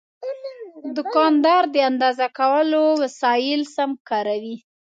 دوکاندار 0.97 1.63
د 1.73 1.77
اندازه 1.89 2.27
کولو 2.39 2.83
وسایل 3.03 3.61
سم 3.75 3.91
کاروي. 4.09 4.57